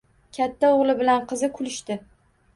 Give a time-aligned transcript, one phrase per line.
[0.37, 2.01] Katta o‘g‘li bilan qizi kulishdi.